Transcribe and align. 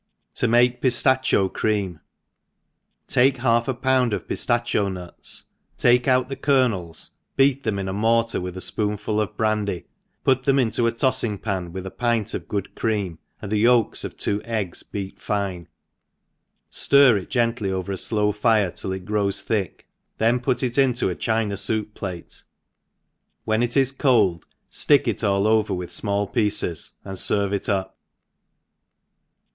5r# 0.33 0.49
make 0.49 0.81
Pistacho 0.81 1.47
Ckeam* 1.47 1.99
TAKE 3.05 3.37
half 3.37 3.67
a 3.67 3.75
pound 3.75 4.15
of 4.15 4.27
piftacho 4.27 4.91
nuts, 4.91 5.43
tak9 5.77 6.07
out 6.07 6.27
the 6.27 6.35
kernels, 6.35 7.11
beat 7.35 7.61
them 7.61 7.77
in 7.77 7.87
a 7.87 7.93
mortar 7.93 8.41
with 8.41 8.57
a 8.57 8.61
fpoonful 8.61 9.21
of 9.21 9.37
brandy, 9.37 9.85
put 10.23 10.45
them 10.45 10.57
into 10.57 10.87
a 10.87 10.91
toiling 10.91 11.39
pan, 11.39 11.71
with 11.71 11.85
a 11.85 11.91
pint 11.91 12.33
of 12.33 12.47
good 12.47 12.73
cream, 12.73 13.19
and 13.43 13.51
the 13.51 13.59
yolks 13.59 14.03
of 14.03 14.17
two 14.17 14.41
eggs 14.43 14.81
beat 14.81 15.19
fine, 15.19 15.67
ftir 16.71 17.21
it 17.21 17.29
gently 17.29 17.69
over 17.71 17.91
a 17.91 17.95
very 17.95 18.03
flow 18.03 18.31
fire 18.31 18.71
till 18.71 18.93
it 18.93 19.05
grows 19.05 19.39
thick, 19.43 19.87
then 20.17 20.39
put 20.39 20.63
it 20.63 20.79
into 20.79 21.09
a 21.11 21.15
china 21.15 21.53
foup 21.53 21.93
plate, 21.93 22.43
when 23.45 23.61
it 23.61 23.75
grows 23.75 23.91
cold 23.91 24.45
ilick 24.71 25.07
it 25.07 25.19
gll 25.19 25.45
over 25.45 25.75
witO 25.75 25.91
fmall 26.01 26.33
pieces 26.33 26.93
and 27.05 27.17
ferve 27.17 27.69
i( 27.69 27.81
up. 27.81 27.95